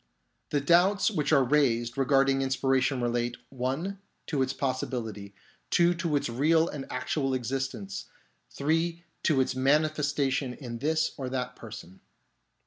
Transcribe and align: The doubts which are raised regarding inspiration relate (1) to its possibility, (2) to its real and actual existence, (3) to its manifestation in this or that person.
The 0.49 0.61
doubts 0.61 1.11
which 1.11 1.31
are 1.31 1.43
raised 1.43 1.95
regarding 1.95 2.41
inspiration 2.41 3.03
relate 3.03 3.37
(1) 3.49 3.99
to 4.25 4.41
its 4.41 4.51
possibility, 4.51 5.35
(2) 5.69 5.93
to 5.93 6.15
its 6.15 6.27
real 6.27 6.67
and 6.67 6.91
actual 6.91 7.35
existence, 7.35 8.05
(3) 8.49 9.03
to 9.21 9.39
its 9.41 9.55
manifestation 9.55 10.55
in 10.55 10.79
this 10.79 11.11
or 11.17 11.29
that 11.29 11.55
person. 11.55 11.99